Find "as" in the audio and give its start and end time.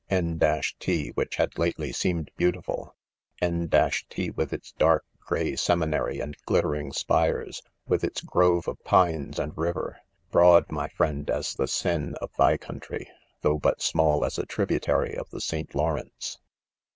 11.29-11.53, 14.25-14.39